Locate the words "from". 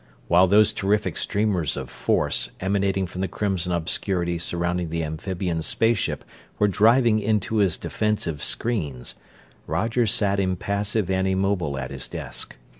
3.05-3.21